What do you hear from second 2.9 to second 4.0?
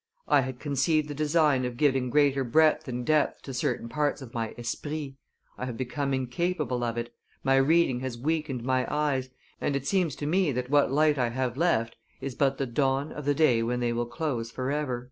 depth to certain